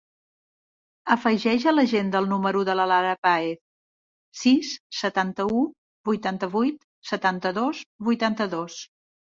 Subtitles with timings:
[1.15, 3.61] Afegeix a l'agenda el número de la Lara Paez:
[4.45, 5.63] sis, setanta-u,
[6.13, 8.85] vuitanta-vuit, setanta-dos, vuitanta-dos.